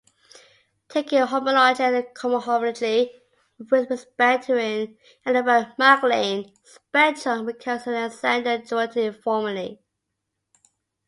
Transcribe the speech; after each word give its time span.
Taking 0.89 1.21
homology 1.27 1.83
and 1.83 2.03
cohomology 2.15 3.11
with 3.59 3.91
respect 3.91 4.47
to 4.47 4.57
an 4.57 4.97
Eilenberg-MacLane 5.27 6.55
spectrum 6.63 7.45
recovers 7.45 7.85
Alexander 7.87 8.57
duality 8.57 9.11
formally. 9.11 9.79